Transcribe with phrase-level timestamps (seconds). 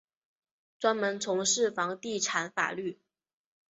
[0.79, 2.97] 专门从事房地产法律。